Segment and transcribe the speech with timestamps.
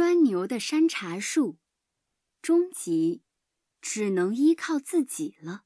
[0.00, 1.58] 拴牛的山茶树，
[2.40, 3.20] 终极
[3.82, 5.64] 只能依靠自己了。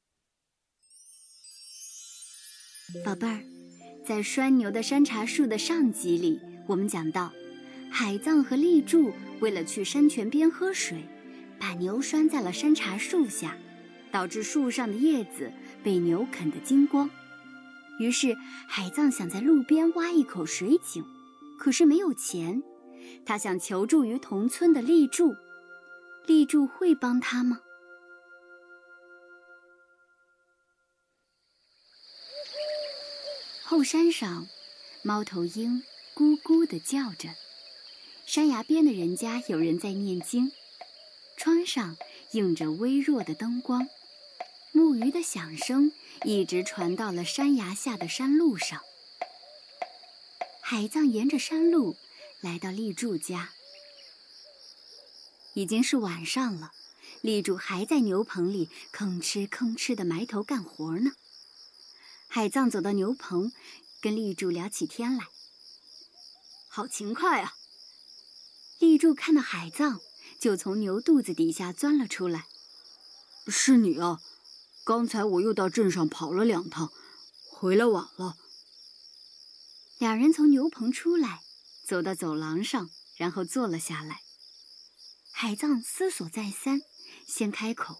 [3.05, 3.45] 宝贝儿，
[4.05, 7.31] 在拴牛的山茶树的上集里，我们讲到，
[7.89, 11.07] 海藏和立柱为了去山泉边喝水，
[11.57, 13.57] 把牛拴在了山茶树下，
[14.11, 15.49] 导致树上的叶子
[15.81, 17.09] 被牛啃得精光。
[18.01, 18.35] 于是
[18.67, 21.05] 海藏想在路边挖一口水井，
[21.57, 22.61] 可是没有钱。
[23.25, 25.35] 他想求助于同村的立柱，
[26.25, 27.61] 立柱会帮他吗？
[33.63, 34.47] 后山上，
[35.01, 35.81] 猫头鹰
[36.15, 37.29] 咕咕地叫着。
[38.25, 40.51] 山崖边的人家有人在念经，
[41.37, 41.97] 窗上
[42.31, 43.87] 映着微弱的灯光，
[44.71, 45.91] 木鱼的响声
[46.23, 48.81] 一直传到了山崖下的山路上。
[50.61, 51.95] 海藏沿着山路。
[52.45, 53.49] 来到立柱家，
[55.55, 56.73] 已经是晚上了。
[57.21, 61.13] 立柱还在牛棚里吭哧吭哧的埋头干活呢。
[62.27, 63.51] 海藏走到牛棚，
[63.99, 65.25] 跟立柱聊起天来。
[66.67, 67.55] 好勤快啊！
[68.77, 69.99] 立柱看到海藏，
[70.39, 72.45] 就从牛肚子底下钻了出来。
[73.47, 74.21] 是你啊！
[74.83, 76.91] 刚才我又到镇上跑了两趟，
[77.49, 78.37] 回来晚了。
[79.97, 81.41] 两人从牛棚出来。
[81.87, 84.21] 走到走廊上，然后坐了下来。
[85.31, 86.81] 海藏思索再三，
[87.27, 87.95] 先开口：“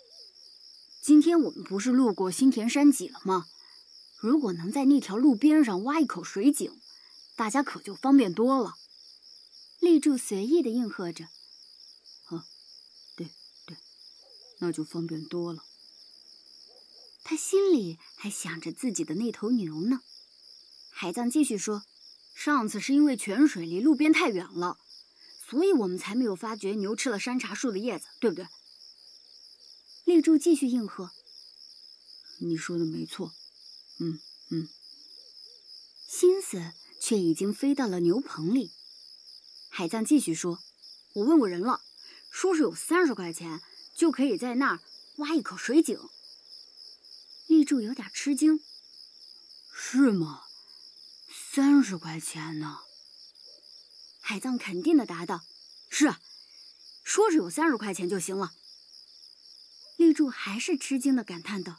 [1.04, 3.46] 今天我们不是路过新田山脊了吗？
[4.18, 6.82] 如果能在那条路边上挖一口水井，
[7.36, 8.74] 大家可就方便多了。”
[9.80, 11.26] 立柱随意的应和着
[12.32, 12.48] ：“啊，
[13.16, 13.30] 对
[13.68, 13.78] 对，
[14.60, 15.64] 那就方便多了。”
[17.24, 20.02] 他心里还想着自己的那头牛呢。
[20.90, 21.84] 海藏继续说。
[22.46, 24.78] 上次是因为泉水离路边太远了，
[25.50, 28.46] 所以我们才没有发觉牛吃了山茶树的叶子，对不对？
[30.04, 31.10] 立柱继续应和
[32.38, 33.34] ：“你说的没错，
[34.00, 34.20] 嗯
[34.52, 34.70] 嗯。”
[36.08, 38.70] 心思却已经飞到了牛棚里。
[39.72, 40.60] 海藏继续说
[41.14, 41.82] ：“我问过人了，
[42.30, 43.60] 说是有三十块钱
[43.96, 44.80] 就可以在那儿
[45.18, 46.00] 挖一口水井。”
[47.50, 48.60] 立柱有点吃惊
[49.74, 50.44] ：“是吗？”
[51.56, 52.80] 三十块钱呢？
[54.20, 55.46] 海藏肯定的答道
[55.90, 56.14] ：“是，
[57.06, 58.52] 说是有三十块钱就行了。”
[59.96, 61.78] 立柱还是吃惊的感叹道：“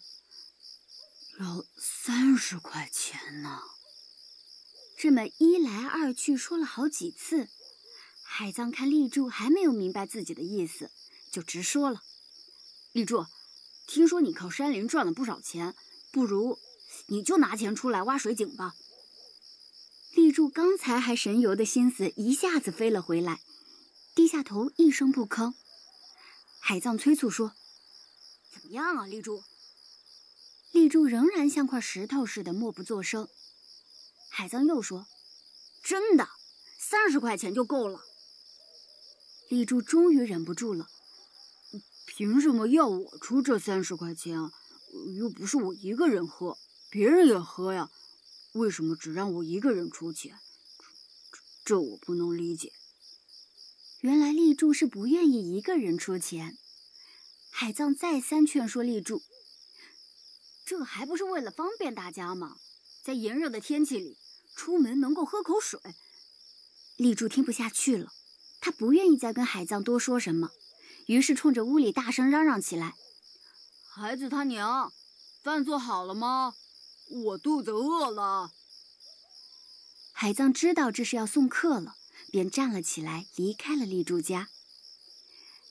[1.39, 3.61] 要三十块钱呢？”
[4.97, 7.51] 这么一来二去说了好几次，
[8.23, 10.91] 海藏看立柱还没有明白自己的意思，
[11.31, 12.03] 就直说了
[12.93, 13.27] ：“立柱，
[13.87, 15.75] 听说你靠山林赚了不少钱，
[16.11, 16.59] 不如
[17.09, 18.75] 你就拿钱出来挖水井吧。”
[20.17, 23.43] 立柱刚才还神游的心思一下子飞了回来，
[24.15, 25.53] 低下头一声不吭。
[26.59, 27.53] 海藏催促说
[28.51, 29.45] ：“怎么样啊，立柱？”
[30.73, 33.29] 立柱仍然像块石头似的默不作声。
[34.31, 35.07] 海藏又说
[35.85, 36.27] ：“真的，
[36.79, 38.01] 三十块钱就够了。”
[39.51, 40.89] 立柱终于忍不住了
[42.09, 44.51] ：“凭什么要我出这三十块钱啊？
[45.19, 46.57] 又不是我一个人喝，
[46.89, 47.91] 别人也喝呀。”
[48.57, 50.39] 为什么只让我一个人出钱？
[51.65, 52.73] 这这我不能理解。
[54.01, 56.57] 原来立柱是不愿意一个人出钱。
[57.51, 59.23] 海藏再三劝说立柱，
[60.65, 62.57] 这还不是为了方便大家吗？
[63.03, 64.17] 在炎热的天气里，
[64.55, 65.81] 出门能够喝口水。
[66.97, 68.13] 立柱听不下去了，
[68.61, 70.51] 他不愿意再跟海藏多说什么，
[71.07, 72.95] 于是冲着屋里大声嚷嚷起来
[73.95, 74.93] ：“孩子他娘，
[75.43, 76.55] 饭做好了吗？”
[77.09, 78.53] 我肚子饿了。
[80.13, 81.97] 海藏知道这是要送客了，
[82.33, 84.49] 便站了起来，离开了立柱家。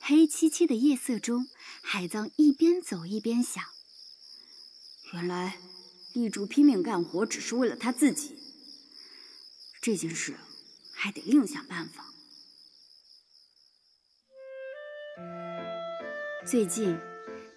[0.00, 1.48] 黑漆漆的夜色中，
[1.82, 3.62] 海藏一边走一边想：
[5.12, 5.58] 原来
[6.12, 8.38] 立柱拼命干活只是为了他自己。
[9.82, 10.36] 这件事
[10.92, 12.06] 还得另想办法。
[16.46, 16.96] 最近，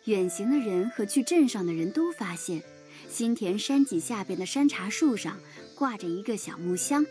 [0.06, 2.64] 远行的人和去镇上的人都发现。
[3.10, 5.38] 新田山脊下边的山茶树上
[5.76, 7.06] 挂着一个小木箱，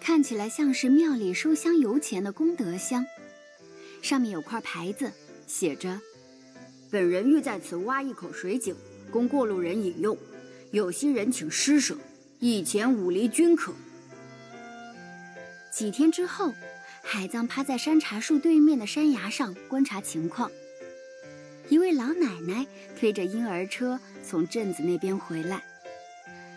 [0.00, 3.04] 看起来像是庙里收香油钱的功德箱。
[4.00, 5.12] 上面有块牌子，
[5.46, 6.00] 写着
[6.90, 8.76] ：“本人欲在此挖一口水井，
[9.10, 10.16] 供过路人饮用。
[10.70, 11.98] 有心人请施舍，
[12.38, 13.74] 一钱五厘均可。”
[15.72, 16.54] 几天之后，
[17.02, 20.50] 海藏趴在山茶树对面的山崖上观察情况。
[21.68, 22.66] 一位老奶奶
[22.98, 25.62] 推着婴儿车从镇子那边回来，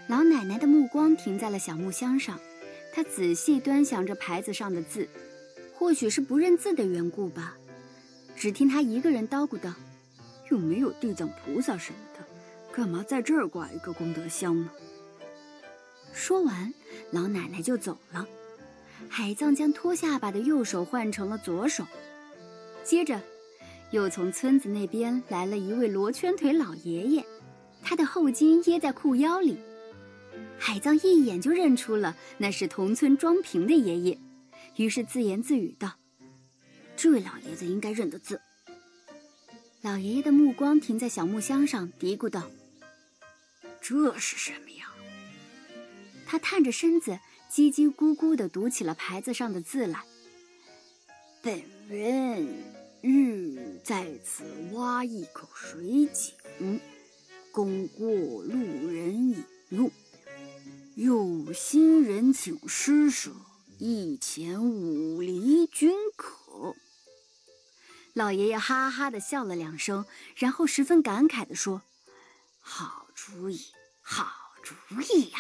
[0.08, 2.40] 老奶奶的目光停在了小木箱上，
[2.94, 5.08] 她仔细端详着牌子上的字
[5.74, 7.58] ：“或许是不认字的缘故吧。
[8.36, 9.74] 只听她一个人叨咕道
[10.52, 12.24] ：“又没有地藏菩萨什么的，
[12.72, 14.70] 干嘛在这儿挂一个功德箱呢？”
[16.14, 16.72] 说完，
[17.12, 18.28] 老奶奶就走了。
[19.10, 21.84] 海藏将脱下巴的右手换成了左手，
[22.84, 23.20] 接着，
[23.92, 27.26] 又从村子那边来了一位罗圈腿老爷爷，
[27.82, 29.58] 他的后襟掖在裤腰里。
[30.58, 34.20] 海藏一眼就认出了那是同村庄平的爷爷，
[34.76, 35.96] 于是自言自语道
[36.96, 38.40] ：“这位老爷子应该认得字。”
[39.82, 42.52] 老爷爷的目光停在小木箱上，嘀咕道
[43.82, 44.92] ：“这是什么呀？”
[46.28, 47.20] 他探着身子，
[47.50, 50.04] 叽叽咕咕地读起了牌子上的字来
[51.42, 52.46] ：“本人
[53.02, 54.44] 欲在此
[54.74, 56.80] 挖一口水井，
[57.52, 59.92] 供过路人饮用。”
[60.96, 63.32] 有心人请施舍
[63.78, 66.76] 一钱五厘均可。
[68.14, 70.06] 老爷爷哈哈的笑了两声，
[70.36, 71.84] 然后十分感慨地说
[72.60, 73.68] ：“好主意，
[74.02, 74.28] 好
[74.62, 74.76] 主
[75.14, 75.40] 意呀！”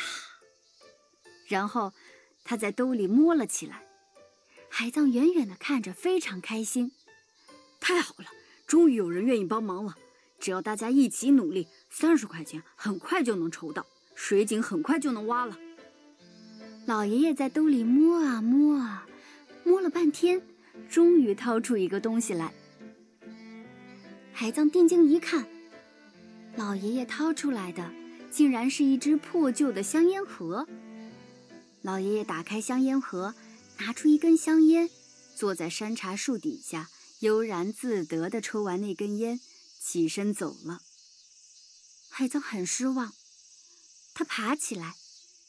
[1.50, 1.91] 然后
[2.45, 3.83] 他在兜里摸了起来。
[4.69, 6.94] 海藏远远的看着，非常开心。
[7.89, 8.25] 太好了，
[8.68, 9.95] 终于有人愿意帮忙了！
[10.39, 13.83] 只要大家一起努力，三十块钱很快就能筹到。
[14.13, 15.57] 水井很快就能挖了。
[16.86, 19.07] 老爷爷在兜里摸啊摸啊，
[19.63, 20.39] 摸了半天，
[20.88, 22.53] 终于掏出一个东西来。
[24.33, 25.47] 海藏定睛一看，
[26.57, 27.92] 老爷爷掏出来的
[28.30, 30.68] 竟然是一只破旧的香烟盒。
[31.81, 33.33] 老爷爷打开香烟盒，
[33.80, 34.88] 拿出一根香烟，
[35.33, 36.88] 坐在山茶树底下，
[37.19, 39.39] 悠然自得地抽完那根烟，
[39.81, 40.81] 起身走了。
[42.10, 43.13] 海藏很失望。
[44.13, 44.95] 他爬起来，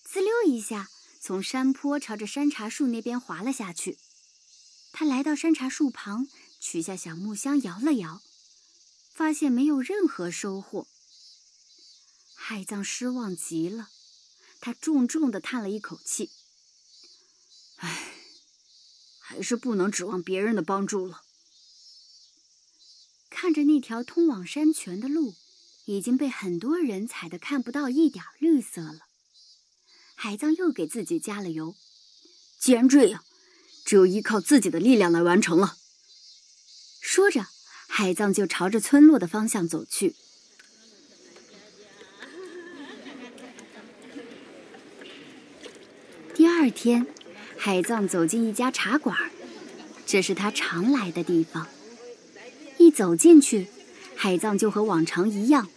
[0.04, 0.88] 滋溜一下
[1.20, 3.98] 从山坡朝着山茶树那边滑了下去。
[4.92, 6.26] 他来到山茶树旁，
[6.60, 8.20] 取下小木箱，摇了摇，
[9.14, 10.88] 发现没有任何收获。
[12.34, 13.90] 海藏失望极了，
[14.60, 16.30] 他重重地叹了一口气
[17.78, 18.14] ：“唉，
[19.20, 21.22] 还是不能指望别人的帮助了。”
[23.30, 25.36] 看着那条通往山泉的路。
[25.86, 29.08] 已经被很多人踩得看不到一点绿色了。
[30.14, 31.74] 海藏又给自己加了油。
[32.60, 33.24] 既然这样，
[33.84, 35.78] 只有依靠自己的力量来完成了。
[37.00, 37.48] 说着，
[37.88, 40.14] 海藏就朝着村落的方向走去。
[46.34, 47.04] 第二天，
[47.58, 49.16] 海藏走进一家茶馆，
[50.06, 51.66] 这是他常来的地方。
[52.90, 53.68] 走进去，
[54.16, 55.68] 海藏就和往常一样。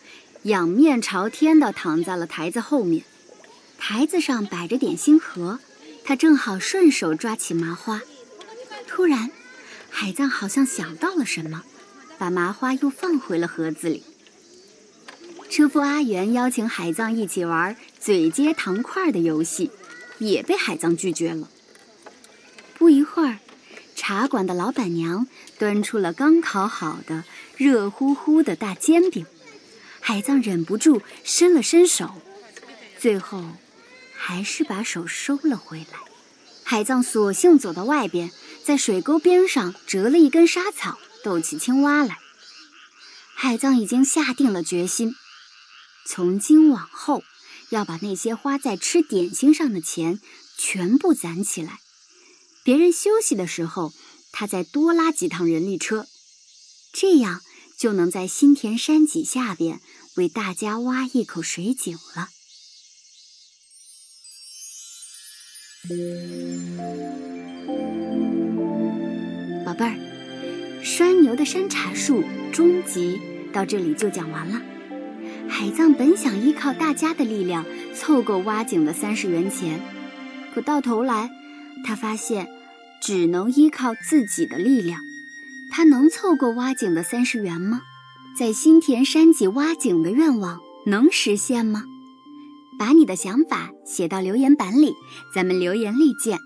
[0.43, 3.03] 仰面朝天地躺在了台子后面，
[3.77, 5.59] 台子上摆着点心盒，
[6.03, 8.01] 他正好顺手抓起麻花。
[8.87, 9.31] 突然，
[9.89, 11.63] 海藏好像想到了什么，
[12.17, 14.03] 把麻花又放回了盒子里。
[15.49, 19.71] 车夫阿元邀请海藏一起玩嘴接糖块的游戏，
[20.17, 21.47] 也被海藏拒绝了。
[22.77, 23.39] 不一会儿，
[24.05, 25.27] 茶馆的老板娘
[25.57, 27.23] 端出了刚烤好的
[27.55, 29.25] 热乎乎的大煎饼。
[30.01, 32.13] 海藏忍不住伸了伸手，
[32.99, 33.41] 最后
[34.13, 35.99] 还是把手收了回来。
[36.65, 38.29] 海藏索性走到外边，
[38.61, 42.17] 在水沟边上折了一根沙草，逗起青蛙来。
[43.33, 45.15] 海藏已经下定了决心，
[46.05, 47.23] 从今往后
[47.69, 50.19] 要把那些花在吃点心上的钱
[50.57, 51.79] 全部攒起来。
[52.63, 53.93] 别人休息的时候，
[54.31, 56.07] 他再多拉几趟人力车，
[56.91, 57.41] 这样。
[57.75, 59.81] 就能在新田山脊下边
[60.15, 62.29] 为大家挖一口水井了。
[69.65, 73.19] 宝贝儿，拴牛的山茶树终极
[73.51, 74.61] 到这里就讲完了。
[75.49, 79.81] 海藏本想依靠大家的力量凑够挖井的三十元钱，
[80.53, 81.29] 可到头来，
[81.85, 82.47] 他发现
[83.01, 84.99] 只能依靠自己的力量。
[85.71, 87.81] 他能凑够挖井的三十元吗？
[88.37, 91.83] 在新田山脊挖井的愿望能实现吗？
[92.79, 94.93] 把你的想法写到留言板里，
[95.33, 96.37] 咱们留言里见。